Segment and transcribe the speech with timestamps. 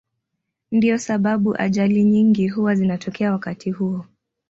[0.71, 4.05] Ndiyo sababu ajali nyingi huwa zinatokea wakati huo.